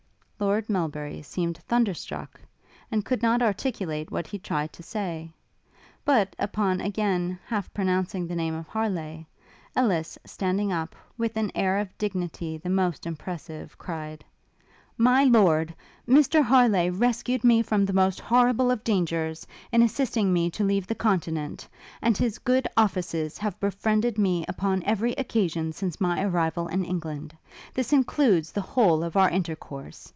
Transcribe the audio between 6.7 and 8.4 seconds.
again half pronouncing the